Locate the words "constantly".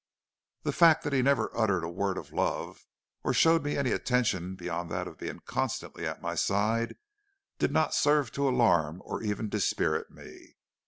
5.45-6.07